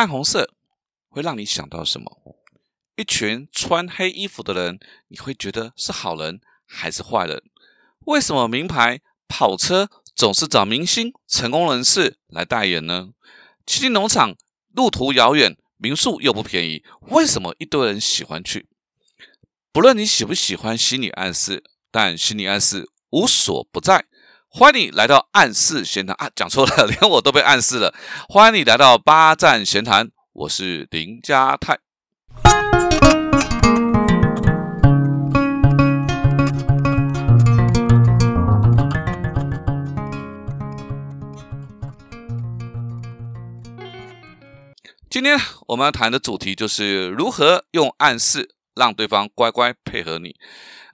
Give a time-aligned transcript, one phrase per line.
[0.00, 0.54] 暗红色
[1.10, 2.10] 会让你想到什么？
[2.96, 7.42] 一群穿黑衣服的人，你会觉得是好人还是坏人？
[8.06, 13.10] 为什么名牌跑车总是找明星、成功人士来代言呢？
[13.66, 14.34] 七星农场
[14.74, 18.70] 路途遥远，民宿又不便宜，为什么一堆人喜欢去？
[19.70, 24.06] 不论你喜不喜欢心理暗示，但心理暗示无所不在。
[24.52, 26.28] 欢迎你来到暗示闲谈啊！
[26.34, 27.94] 讲错了，连我都被暗示了。
[28.28, 31.78] 欢迎你来到八站闲谈，我是林家泰。
[45.08, 45.38] 今天
[45.68, 50.34] 我们要谈的主题就是如何用暗示让对方乖乖配合你。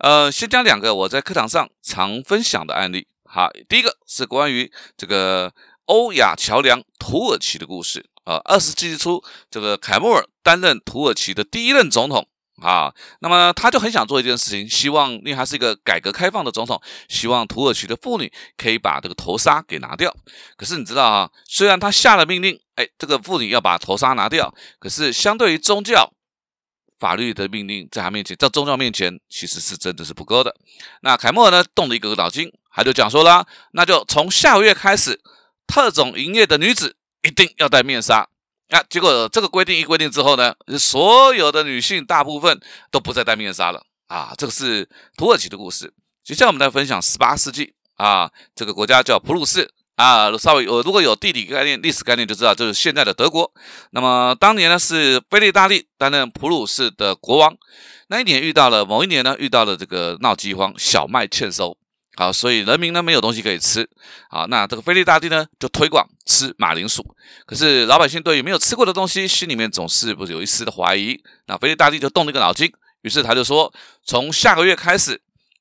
[0.00, 3.08] 呃，先讲两个我在课堂上常分享的案例。
[3.36, 5.52] 好，第一个是关于这个
[5.84, 8.40] 欧亚桥梁土耳其的故事啊。
[8.46, 12.26] 二十世纪初，这个凯末尔担任土耳其的第一任总统
[12.62, 16.80] 啊，那么他就很想做一件事情，希望因为他是一个改革开放的总统，
[17.10, 20.16] 希望土耳其的妇女可以把这个头纱给拿掉。
[20.56, 26.10] 可是你知道啊，虽然他下了命令，哎，这个妇女要把头纱拿掉，可是相对于宗教
[26.98, 30.56] 法律的命令，在他面前，在宗教面前，其实是真的是不够的。
[31.02, 32.50] 那凯末尔呢，动了一个脑筋。
[32.76, 35.18] 他就讲说啦，那就从下个月开始，
[35.66, 38.28] 特种营业的女子一定要戴面纱。
[38.68, 42.60] 啊，结果这个规定一规定之后呢，所有的女性大部分
[42.90, 43.82] 都不再戴面纱了。
[44.08, 45.90] 啊，这个是土耳其的故事。
[46.22, 53.50] 接下来我们来分享十八世纪啊，这个国家叫普鲁士啊，稍微有如果有地理概念、历史概念就知道，就是现在的德国。
[53.92, 57.56] 那么当年呢是菲利大帝担任普鲁士的国王，
[58.08, 61.78] 那一年遇到了某一年呢遇到了这个闹饥荒，小麦欠收。
[62.16, 63.88] 好，所以人民呢没有东西可以吃。
[64.30, 67.04] 好，那这个菲利大帝呢就推广吃马铃薯。
[67.44, 71.22] 可是老百姓对于没有吃过的东西，心里面总是不是有一丝的怀疑。
[71.46, 72.72] 那菲利大帝就动了一个脑筋，
[73.02, 73.72] 于是他就说，
[74.02, 75.20] 从下个月开始，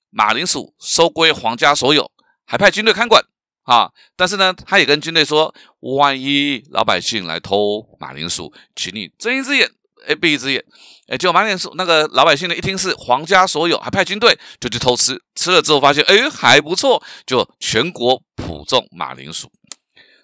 [0.10, 2.10] 马铃薯收归皇家所有，
[2.46, 3.22] 还派军队看管。
[3.64, 9.70] 啊，但是呢，他也跟军队说，万一老百姓来偷马铃薯，请你睁一只眼。
[10.08, 10.64] 哎，闭一只眼，
[11.08, 19.52] 哎，就马铃薯那个老百姓呢，一听是皇家所有，还派军队，就去偷吃，吃了之后发现，哎，还不错，就全国普种马铃薯。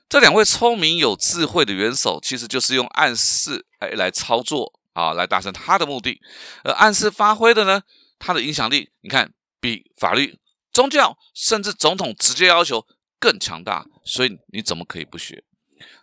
[0.10, 6.20] 这两位聪明有智慧的元首，其实就是用暗示哎来操作啊，来达成他的目的。
[6.64, 7.82] 而暗示发挥的呢，
[8.20, 10.38] 他的影响力，你看比法律、
[10.74, 12.86] 宗教甚至总统直接要求
[13.20, 15.44] 更强大，所以你怎么可以不学？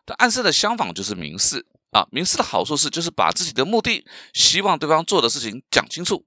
[0.07, 1.67] 但暗示的相反就是明示。
[1.91, 6.25] 啊，明示的好处是，就是把自己的目的、希望对方做的事情讲清楚。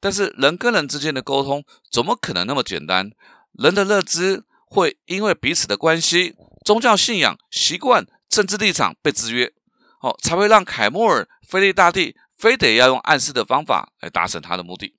[0.00, 3.10] 但是人跟人之间的沟通，怎么可能那么简单？
[3.52, 9.52] 人的认知会因为彼此的关系、宗教信仰、习惯、政治立场被制约，
[10.00, 14.94] 哦，才会让凯末尔、菲利大帝非得要用暗示的方法来达成他的目的。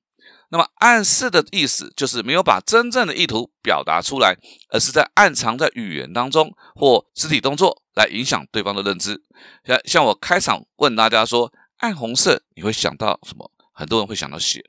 [0.51, 4.35] 那么暗示的意思就是没有把真正的意图表达出来，
[4.69, 9.23] 而是在暗藏在语言当中或肢体动作来影响对方的认知。
[9.63, 13.51] 像像我开场问大家说，暗红色你会想到什么？
[13.71, 14.65] 很多人会想到血。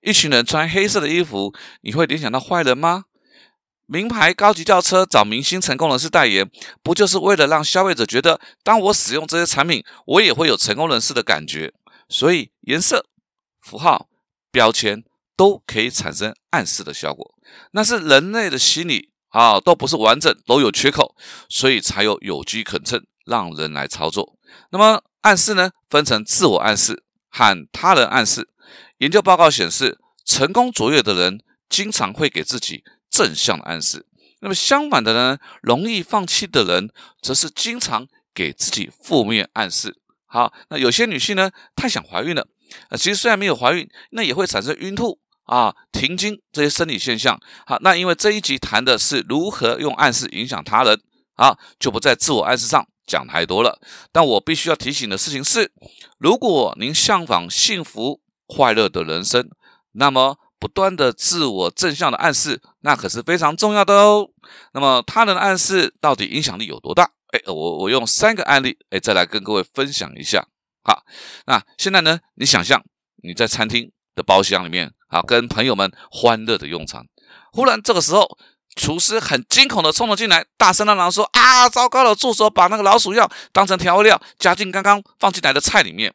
[0.00, 3.04] 一群人穿黑色的衣服，你会联想到坏人吗？
[3.86, 6.50] 名牌高级轿车找明星成功人士代言，
[6.82, 11.72] 不就是为了让消费者觉得，当我使用这些产品，我也会有成功人士的感觉？
[12.08, 13.06] 所以颜色、
[13.60, 14.08] 符号、
[14.50, 15.04] 标签。
[15.38, 17.32] 都可以产生暗示的效果，
[17.70, 21.14] 那是人类的心理啊，都不是完整，都有缺口，
[21.48, 24.36] 所以才有有机可乘，让人来操作。
[24.70, 28.48] 那么暗示呢，分成自我暗示和他人暗示。
[28.96, 31.38] 研究报告显示，成功卓越的人
[31.68, 34.04] 经常会给自己正向的暗示，
[34.40, 36.90] 那么相反的呢，容易放弃的人，
[37.22, 39.96] 则是经常给自己负面暗示。
[40.26, 42.48] 好，那有些女性呢，太想怀孕了，
[42.90, 45.20] 呃，其实虽然没有怀孕，那也会产生孕吐。
[45.48, 51.00] 啊，停经这些生理现象，好，那因为这一集谈的是如何用暗示影响他人，
[51.36, 53.80] 啊，就不在自我暗示上讲太多了。
[54.12, 55.72] 但我必须要提醒的事情是，
[56.18, 59.48] 如果您向往幸福快乐的人生，
[59.92, 64.28] 那么不断的自我正向的暗示，那可是非常重要的哦。
[64.74, 67.10] 那么他人的暗示到底影响力有多大？
[67.32, 70.46] 哎，我我用三个案例，哎，再来跟各位分享一下。
[70.82, 71.04] 好，
[71.46, 72.82] 那现在呢，你想象
[73.22, 74.92] 你在餐厅的包厢里面。
[75.08, 77.02] 啊，跟朋友们欢乐的用餐。
[77.50, 78.36] 忽然，这个时候，
[78.76, 82.14] 厨师很惊恐的冲了进来，大声的嚷说：“啊，糟糕了！
[82.14, 86.14] 助手把那个老鼠药当成调味料，加进刚刚放进来的菜里面。”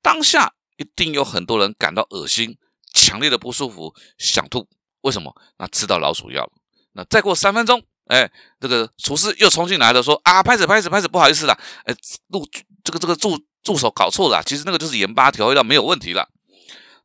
[0.00, 2.56] 当下一定有很多人感到恶心、
[2.94, 4.66] 强烈的不舒服、想吐。
[5.02, 5.36] 为什么？
[5.58, 6.52] 那吃到老鼠药了。
[6.94, 11.52] 那再过三分钟，哎，这个厨师又冲进来了，说：“啊，拍子拍子拍子，不好意思了，
[11.84, 11.94] 哎，
[12.28, 12.48] 录
[12.82, 16.30] 这个这个助助手搞错了，其实那个就是盐巴调味料没有问题了。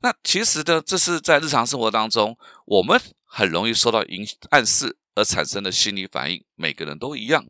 [0.02, 7.46] 那其实呢，这是在日常生活当中，我们很容易受到影暗示而产生的心理反应，每个人都一样。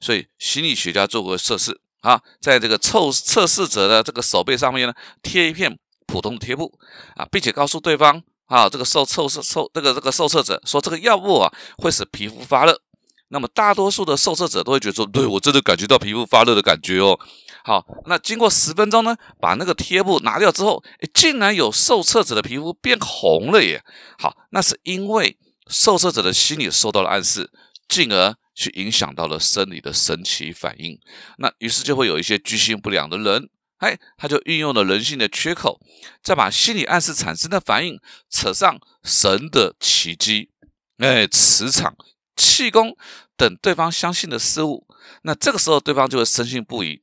[0.00, 6.78] 所以心理学家做过测试啊，在这个测测试者的这个手背上面呢，贴一片普通的贴布
[7.16, 12.80] 啊，并且告诉对方啊，这个受测试受这个这个受测者说这个药物啊会使皮肤发热。
[13.28, 17.18] 那么大多数的受测者都会觉得说，对我真的感觉到皮肤发热的感觉哦。
[17.64, 20.82] 好，那经过十分钟呢，把那个贴布拿掉之后，
[21.14, 23.84] 竟然有受测者的皮肤变红了耶！
[24.18, 25.38] 好，那是因为
[25.68, 27.50] 受测者的心理受到了暗示，
[27.88, 30.98] 进而去影响到了生理的神奇反应。
[31.38, 33.48] 那于是就会有一些居心不良的人，
[33.78, 35.80] 哎，他就运用了人性的缺口，
[36.22, 40.50] 再把心理暗示产生的反应扯上神的奇迹，
[40.98, 41.94] 哎，磁场、
[42.36, 42.96] 气功
[43.36, 44.86] 等对方相信的事物。
[45.22, 47.00] 那这个时候，对方就会深信不疑。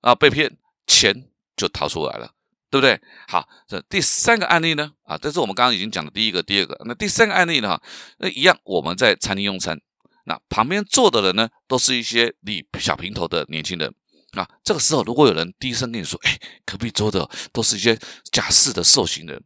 [0.00, 0.56] 啊，被骗
[0.86, 2.32] 钱就逃出来了，
[2.70, 3.00] 对不对？
[3.28, 4.92] 好，这第三个案例呢？
[5.04, 6.80] 啊，这是我们刚刚已经讲的第一个、第二个。
[6.84, 7.80] 那第三个案例呢？
[8.18, 9.80] 那一样，我们在餐厅用餐，
[10.24, 13.94] 那旁边坐的人呢，都是一些理小平头的年轻人。
[14.32, 17.98] 啊，这个时候如果有人低声跟你说：“哎，隔壁桌的都是一些
[18.30, 19.42] 假释的受刑人。”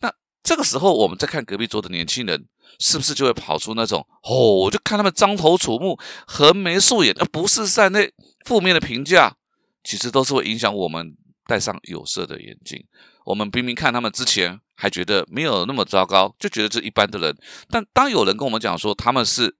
[0.00, 0.12] 那
[0.42, 2.46] 这个时候，我们在看隔壁桌的年轻人，
[2.78, 4.54] 是不是就会跑出那种哦？
[4.54, 8.12] 我就看他们獐头楚目、横眉竖眼，而不是在那
[8.44, 9.34] 负面的评价。
[9.88, 12.86] 其实都是会影响我们戴上有色的眼镜。
[13.24, 17.34] 我们明明看他们之前还觉得没有那么糟糕，就觉得是一般的人。
[17.70, 19.56] 但当有人跟我们讲说他们是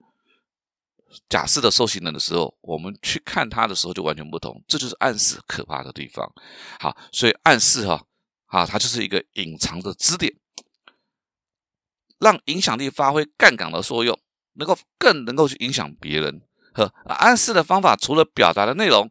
[1.27, 4.63] 假释的受刑人的时候，我们去看他的时候就完全不同。
[4.67, 6.31] 这就是暗示可怕的地方。
[6.79, 8.05] 好，所以暗示哈
[8.45, 10.31] 啊，它就是一个隐藏的支点，
[12.19, 14.15] 让影响力发挥杠杆的作用，
[14.53, 16.43] 能够更能够去影响别人。
[16.75, 19.09] 呵，暗示的方法除了表达的内容。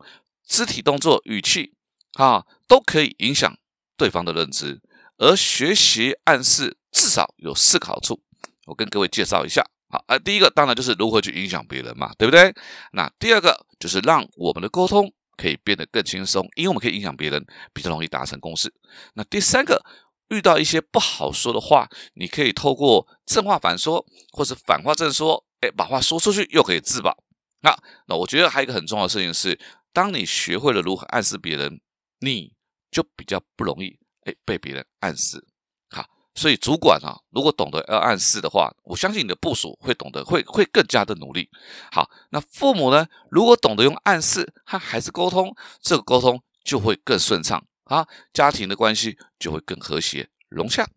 [0.49, 1.75] 肢体动作、语气，
[2.15, 3.56] 啊，都可以影响
[3.97, 4.81] 对方的认知。
[5.19, 8.21] 而学习暗示至少有四个好处，
[8.67, 9.62] 我跟各位介绍一下。
[9.91, 12.55] 好，呃，第一个当然就是如何去影响别人嘛，对不对？
[12.93, 18.73] 那第二个就是让我们的沟通可以变得更轻松，因为我们可以影响别人，比较容易达成共识。
[19.15, 19.85] 那第三个，
[20.29, 27.17] 遇到一些不好说的话，你可以透过正话反说，或是反话正说，哎，把话说出去又可以自保。
[27.62, 29.59] 那那我觉得还有一个很重要的事情是。
[29.99, 31.81] 当你学会了如何暗示别人，
[32.21, 32.53] 你
[32.89, 35.45] 就比较不容易哎被别人暗示。
[35.91, 36.06] 好，
[36.37, 41.50] 所以主管啊，如果懂得要暗示的话，我相信你的部署会懂得，会会更加的努力。
[41.91, 45.53] 好，那父母呢，如果懂得用暗示和孩子沟通，
[45.83, 50.89] 这个沟通就会更顺畅啊，家庭的关系就会更和谐融洽。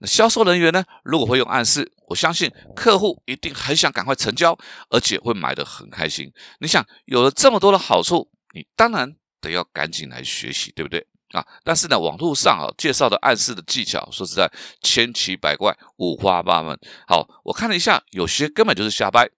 [0.00, 0.84] 那销售人员呢？
[1.04, 4.58] 如果会用暗示，我相信客户一定很想赶快成交，
[4.90, 6.32] 而且会买的很开心。
[6.58, 11.46] 你想，有了这么多的好处，你当然得要赶紧来学习，对不对啊？
[11.64, 14.50] 但是呢，网络上啊介绍的暗示的技巧，说实在
[14.82, 16.78] 千奇百怪，五花八门。
[17.06, 19.28] 好，我看了一下，有些根本就是瞎掰，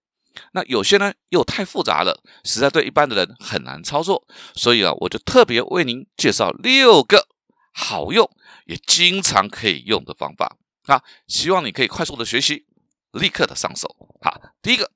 [0.53, 4.27] 那有些呢又太复杂了，实在对一般的人很难操作。
[4.55, 7.27] 所以啊，我就特别为您介绍六个
[7.73, 8.31] 好用。
[8.67, 12.67] 也经常可以用的方法啊，希望你可以快速的学习，
[13.11, 13.89] 立刻的上手。
[14.23, 14.93] 好，第一个，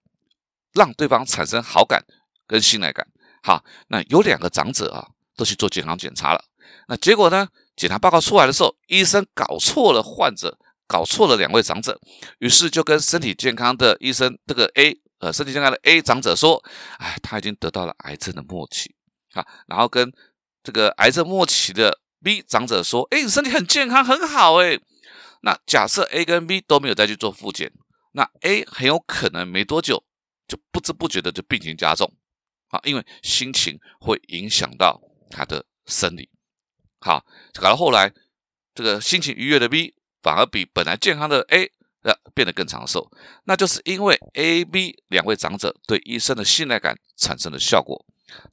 [0.74, 2.04] 让对方产生好感
[2.46, 3.08] 跟信赖感。
[3.44, 5.06] 好，那有两个长者啊，
[5.36, 6.42] 都去做健康检查了。
[6.88, 7.46] 那结果呢，
[7.76, 12.00] 检查报告出来的时候，医生搞错了患者，搞错了两位长者，
[12.38, 16.64] 于是就跟身体健康的医生这个 A 呃身体健康的 A 长者说，
[16.96, 18.94] 哎，他已经得到了癌症的末期
[19.34, 20.10] 啊，然后跟
[20.62, 22.00] 这个癌症末期的。
[22.24, 24.80] B 长者说：“哎，你身体很健康，很好哎。
[25.42, 27.70] 那假设 A 跟 B 都没有再去做复检，
[28.12, 30.02] 那 A 很有可能没多久
[30.48, 32.10] 就不知不觉的就病情加重
[32.74, 35.00] 啊，因为心情会影响到
[35.30, 36.28] 他的生理。
[37.00, 38.12] 好，搞到后来，
[38.74, 41.70] 这个心情愉悦的 B 反而比本来健康的 A
[42.02, 43.10] 呃变得更长寿，
[43.44, 48.04] 那就是因为 A、B 两位长者对医生的信赖感产生了效果。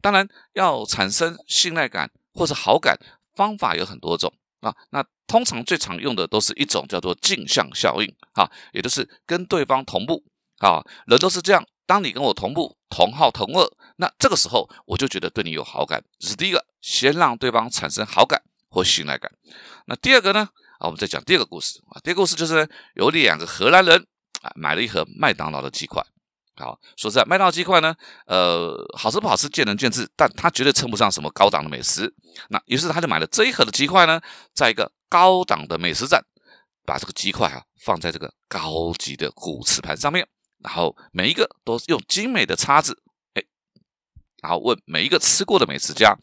[0.02, 2.98] 当然，要产生信赖感或是好感。”
[3.34, 10.22] 方法有很多种啊，那通常最常用的都是一种叫做镜像效应啊，也就是跟对方同步
[10.58, 11.66] 啊，人都是这样。
[11.86, 13.72] 当你跟我同步，同号同恶，
[14.02, 16.04] 那这个时候我就觉得对你有好感。
[16.18, 19.32] 这是第一个，先让对方产生好感或信赖感。
[19.86, 20.50] 那第二个呢？
[20.80, 22.02] 啊，我们再讲第二个故事啊。
[22.04, 24.08] 第二个故事就是有两个荷兰人
[24.42, 26.04] 啊，买了一盒麦当劳的鸡块。
[26.56, 27.94] 好，说实在，麦当劳鸡块呢，
[28.26, 32.12] 呃，好吃不好吃见仁见智，但它绝对称不上什么高档的美食。
[32.50, 34.20] 那于是他就买了这一盒的鸡块呢，
[34.56, 36.26] 在一个高档的美食站，
[36.88, 40.28] 把这个鸡块啊放在这个高级的骨瓷盘上面，
[40.64, 42.98] 然后每一个都用精美的叉子，
[44.42, 46.16] 然后问每一个吃过的美食家，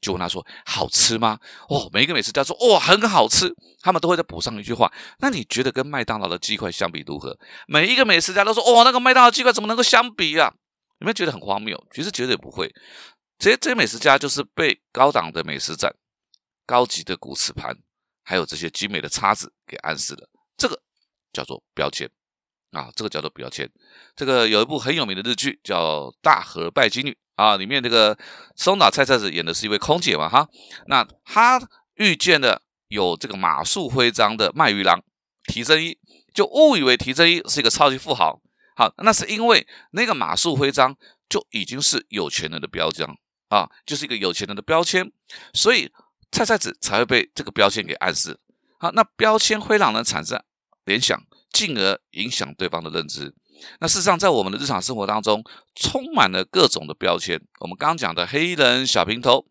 [0.00, 1.38] 就问他说好吃吗？
[1.68, 4.90] 哦，每一个美食家说哦很好吃，他们都会再补上一句话。
[5.18, 7.38] 那你觉得跟麦当劳的鸡块相比如何？
[7.68, 10.52] 每一个美食家都说哦那个麦当劳鸡块怎么能够相比啊？
[11.00, 11.78] 有没有觉得很荒谬？
[11.92, 12.72] 其实绝对不会，
[13.38, 15.94] 这些这些美食家就是被高档的美食展、
[16.64, 17.76] 高级的骨瓷盘，
[18.24, 20.26] 还有这些精美的叉子给暗示了。
[20.56, 20.80] 这个
[21.34, 22.08] 叫做标签
[22.70, 23.70] 啊，这个叫做标签。
[24.14, 28.18] 这个有一部很有名的日剧叫《大和拜金女》啊，里面这个
[28.56, 30.48] 松岛菜菜子演的是一位空姐嘛哈。
[30.86, 31.60] 那她
[31.94, 35.02] 遇见了有这个马术徽章的卖鱼郎
[35.44, 35.96] 提真一，
[36.34, 38.40] 就误以为提真一是一个超级富豪。
[38.74, 40.96] 好，那是因为那个马术徽章
[41.28, 43.16] 就已经是有钱人的标章
[43.48, 45.10] 啊，就是一个有钱人的标签，
[45.54, 45.90] 所以
[46.30, 48.38] 菜菜子才会被这个标签给暗示。
[48.78, 50.42] 好，那标签会让人产生
[50.84, 51.18] 联想，
[51.52, 53.34] 进而影响对方的认知。
[53.80, 55.42] 那事实上，在我们的日常生活当中，
[55.74, 57.40] 充满了各种的标签。
[57.60, 59.44] 我们刚刚讲的黑人、小平头，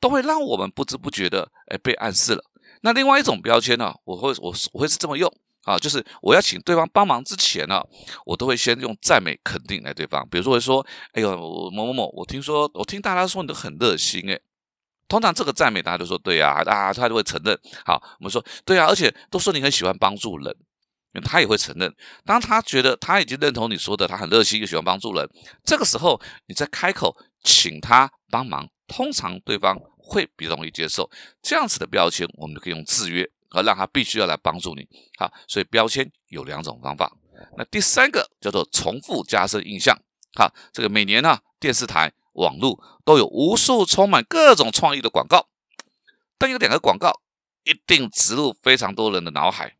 [0.00, 2.42] 都会让我们不知不觉的哎被暗示了。
[2.82, 5.32] 那另外一种标签呢，我会我我会是这么用。
[5.64, 7.80] 啊，就是我要请对方帮忙之前呢，
[8.26, 10.28] 我都会先用赞美肯定来对方。
[10.28, 11.36] 比如说，会说：“哎呦，
[11.70, 14.40] 某某某，我听说，我听大家说你都很热心。”哎，
[15.06, 17.56] 通常这个赞美大家都说对啊，啊，他就会承认。
[17.86, 20.52] 好，我们说对啊，而且都说你很喜欢帮助人，
[21.20, 21.92] 他也会承认。
[22.24, 25.28] 当他觉得他已经认同你说的，他很热心又喜欢帮助人，
[25.64, 31.10] 这个时候你再开口请他帮忙，通常对方会比较容易接受。
[31.42, 33.28] 这样子的标签，我们就可以用制约。
[33.54, 34.88] 而让他必须要来帮助你，
[35.18, 37.12] 好，所以标签有两种方法。
[37.58, 39.94] 那第三个叫做重复加深印象，
[40.34, 45.48] 好，这个每年呢，电视台、网络都有无数充满各种创意的广告，
[46.38, 47.20] 但有两个广告
[47.64, 49.76] 一定植入非常多人的脑海。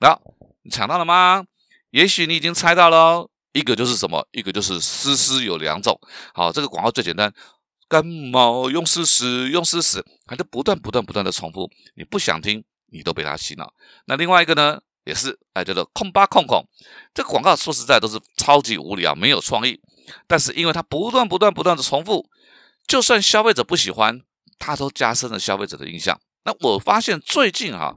[0.00, 0.20] 好，
[0.62, 1.44] 你抢到了吗？
[1.90, 4.26] 也许你已经猜到了，一个就是什么？
[4.32, 5.98] 一个就是丝丝有两种。
[6.34, 7.32] 好，这个广告最简单，
[7.88, 12.64] 感冒用丝丝，用丝丝，还在不断不断不断的重复，你不想听。
[12.94, 13.72] 你都被他洗脑。
[14.04, 16.62] 那另外一个呢，也是哎，叫做空吧空空。
[17.14, 19.80] 这个广告说实在都是超级无聊，没有创意。
[20.26, 22.28] 但是因为它不断不断不断的重复，
[22.86, 24.20] 就算消费者不喜欢，
[24.58, 26.20] 它都加深了消费者的印象。
[26.44, 27.96] 那我发现最近哈，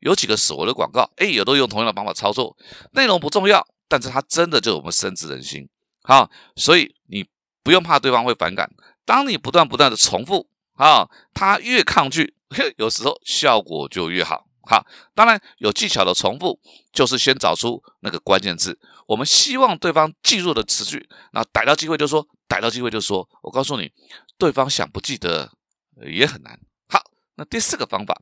[0.00, 2.56] 有几个所谓的广告，哎，也都用同样的方法操作。
[2.92, 5.68] 内容不重要，但是它真的就我们深植人心。
[6.02, 7.26] 好，所以你
[7.62, 8.70] 不用怕对方会反感。
[9.04, 12.34] 当你不断不断的重复，啊，他越抗拒。
[12.78, 16.58] 有时候效果就越好，好，当然有技巧的重复，
[16.92, 23.28] 就是先找出那个关键字，我们希望对方记住的词句，那逮到机会就说，逮到机会就说。
[23.42, 23.92] 我告诉你，
[24.38, 25.52] 对方想不记得
[26.10, 26.58] 也很难。
[26.88, 27.02] 好，
[27.34, 28.18] 那第四个方法，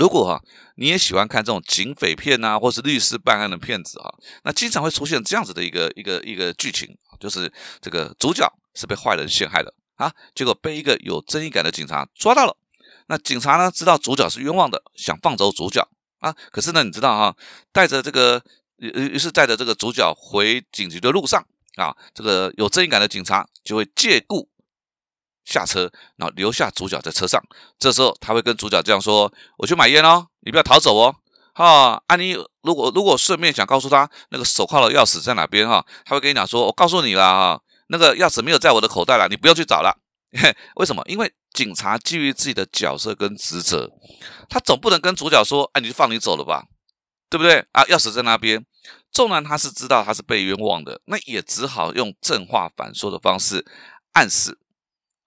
[0.00, 0.42] 如果哈
[0.76, 4.08] 你也喜欢看这种警匪片啊，或是律师办案的片子啊，
[4.44, 7.52] 那经常会出现这样子的一个一个一个剧情，就是
[7.82, 12.56] 这个主角是被坏人陷害的啊，结果被一个有正义感的警察抓到了。
[13.08, 13.70] 那警察呢？
[13.70, 15.86] 知道主角是冤枉的，想放走主角
[16.20, 16.34] 啊。
[16.50, 17.36] 可是呢，你知道哈，
[17.72, 18.42] 带着这个，
[18.76, 24.48] 于于是带着这个主角回警局的路上啊，这个有正义感的警察就会借故
[25.52, 27.42] 下车，然后留下主角在车上。
[27.78, 31.14] 这时候他会跟主角这样说：“我去买烟哦，你不要逃走哦。”
[31.52, 39.98] 哈，安妮如果如果顺便想告诉他那个手铐的钥匙在哪边哈，他会跟你讲说：“我告诉你了哈，那个钥匙没有在我的口袋了，你不用去找了。”
[40.76, 41.02] 为什么？
[41.06, 43.90] 因为警察基于自己的角色跟职责，
[44.48, 46.66] 他总不能跟主角说：“哎，你就放你走了吧，
[47.28, 48.64] 对不对？”啊，钥匙在那边。
[49.12, 53.66] 纵然他是知道他是被冤枉的，那也只好用正话反说的方式
[54.12, 54.56] 暗示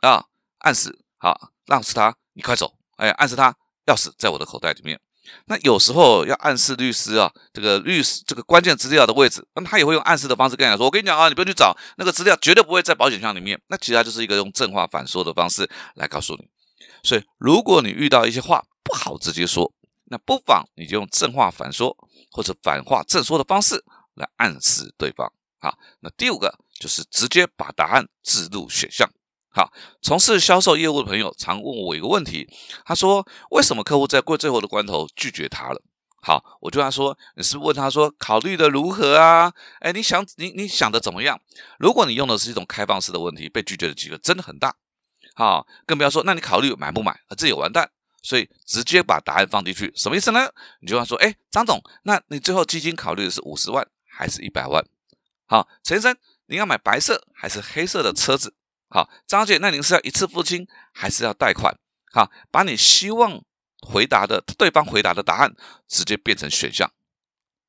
[0.07, 0.25] 啊，
[0.59, 3.55] 暗示好，让示他，你快走，哎，暗示他
[3.85, 4.99] 钥匙在我的口袋里面。
[5.45, 16.49] 那有时候要暗示律师啊，这个律师这个关键资料的位置，那他也会用暗示的方式跟你说：“我跟你讲啊，你不用去找那个资料，绝对不会在保险箱里面。”那其实他就是一个用正话反说的方式来告诉你。
[17.03, 19.73] 所以，如果你遇到一些话不好直接说，
[20.05, 21.95] 那不妨你就用正话反说
[22.29, 23.81] 或者反话正说的方式
[24.15, 25.31] 来暗示对方。
[25.59, 29.09] 好，那第五个就是直接把答案置入选项。
[29.55, 32.49] 好，从事销售业务的朋友常问我一个问题，
[32.83, 35.79] 他说：“为什么客户在过最后的关头拒绝他了？”
[36.25, 39.53] 好，我就他说：“你是问他说考虑的如何啊？
[39.79, 41.39] 哎，你想你你想的怎么样？
[41.77, 44.73] 如果你用的是一种开放式的问题，被拒绝的几率真的很大。
[45.35, 47.91] 好，更不要说那你考虑买不买，这也完蛋。
[48.23, 50.49] 所以直接把答案放进去，什么意思呢？
[50.79, 54.83] 你就要说：哎，张总，那你最后基金考虑的是五十万还是一百万？
[55.45, 56.15] 好，陈生，
[56.47, 58.55] 你要买白色还是黑色的车子？”
[58.93, 61.75] 好，张姐，那您是要一次付清还是要贷款？
[62.11, 63.43] 好，把你希望
[63.81, 65.51] 回答的对方回答的答案
[65.87, 66.87] 直接变成选项。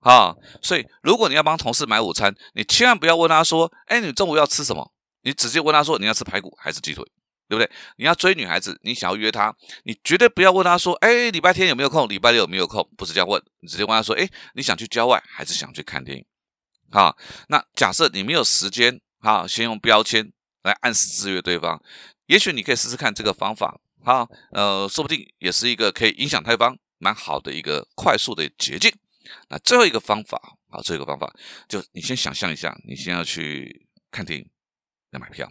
[0.00, 4.92] 好，所以如果你要帮同事买午餐，你千万不要问他说：“哎，你中午要吃什么？”
[5.24, 7.02] 你直接问他说你要吃排骨还是鸡腿，
[7.48, 7.70] 对不对？
[7.96, 12.06] 你要追女孩子，你想要约她，你绝对不要问她说，哎，礼拜天有没有空？
[12.06, 12.86] 礼拜六有没有空？
[12.98, 16.26] 不是这样问，你直接问她说，哎，你想去郊外还是想去看电影？
[16.90, 17.16] 好，
[17.48, 20.30] 那假设你没有时间，好，先用标签
[20.64, 21.80] 来暗示制约对方。
[22.26, 28.92] 也许你可以试试看这个方法，好，呃，说不定也是一个可以影响对方蛮好的一个快速的捷径。
[29.48, 31.32] 那最后一个方法，好，最后一个方法，
[31.68, 34.46] 就你先想象一下，你先要去看电影。
[35.14, 35.48] 要买票，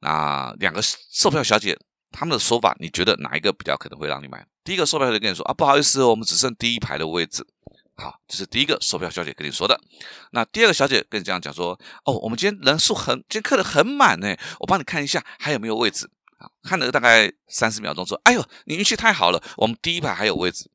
[0.00, 1.74] 那两个售票小姐
[2.10, 4.46] 他们的说法，你觉得哪一个比较可能会让你买？
[4.62, 7.46] 第一个售票小姐跟你说啊，不好意思，我们只剩第一排的位置。
[7.94, 9.78] 好，这是第一个售票小姐跟你说的。
[10.32, 16.10] 那第二个小姐跟你这样讲说，哦，我们今天人数很，今天客人很满呢，我帮你看一下还有没有位置。
[16.38, 20.70] 啊，看了大概三十秒钟说，哎呦，你运气太好了，我们第一排还有位置。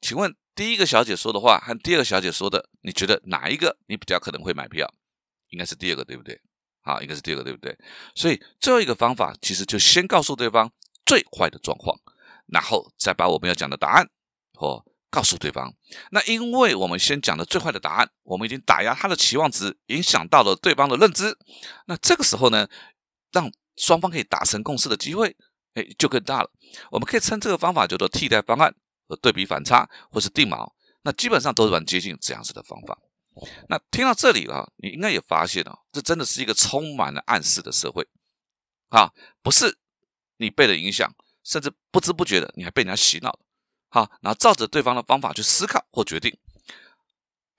[0.00, 4.90] 请问第一个小姐说的话和第二个小姐说的，你觉得哪一个你比较可能会买票？
[5.50, 6.40] 应该是第二个，对不对？
[6.82, 7.76] 好，应该是第二个，对不对？
[8.14, 10.72] 所以最后一个方法，其实就先告诉对方
[11.04, 11.98] 最坏的状况，
[12.46, 14.08] 然后再把我们要讲的答案
[14.54, 15.74] 或告诉对方。
[16.10, 21.36] 那因为我们先讲的最坏的答案，我们已经打压他的期望值，影响到了对方的认知。
[21.86, 22.68] 那这个时候呢，
[23.32, 25.36] 让双方可以达成共识的机会，
[25.74, 26.50] 哎，就更大了。
[26.90, 28.74] 我们可以称这个方法叫做替代方案
[29.08, 30.72] 和对比反差，或是定锚。
[31.02, 32.98] 那基本上都是蛮接近这样子的方法。
[33.68, 38.06] 那听到这里了，你应该也发现了，这真的是一个充满了暗示的社会，
[38.88, 39.78] 啊，不是
[40.36, 41.10] 你被了影响，
[41.42, 43.38] 甚至不知不觉的你还被人家洗脑了，
[43.90, 46.36] 好，然后照着对方的方法去思考或决定。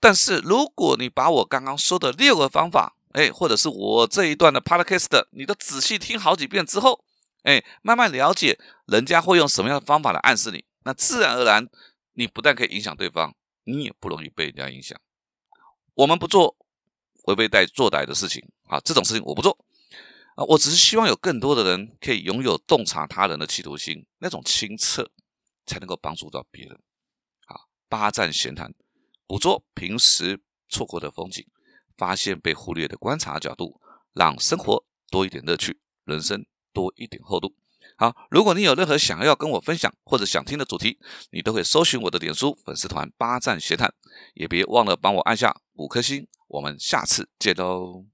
[0.00, 7.04] 但是如果你把我刚刚说的六个方法，哎，或者是我这一段的 podcast，你都仔细听好几遍之后，
[7.42, 11.68] 哎，慢慢了解人家会用什么样的方法来暗示你，那自然而然，
[12.14, 13.34] 你不但可以影响对方，
[13.64, 14.98] 你也不容易被人家影响。
[15.94, 16.56] 我们不做
[17.26, 19.56] 违背带做歹的事情啊，这种事情我不做
[20.34, 25.08] 啊，我只是希望有更多的人可以拥有洞察他人的企图心，那种清澈
[25.66, 26.74] 才能够帮助到别人。
[27.46, 28.74] 啊，八站闲谈，
[29.26, 31.46] 捕捉平时错过的风景，
[31.96, 33.80] 发现被忽略的观察角度，
[34.12, 37.54] 让生活多一点乐趣，人生多一点厚度。
[37.96, 40.98] 好，如果你有任何想要跟我分享或者想听的主题，
[41.30, 43.92] 你都可以搜寻我的脸书粉丝团“八站闲谈”，
[44.34, 46.26] 也别忘了帮我按下五颗星。
[46.48, 48.11] 我们下次见喽。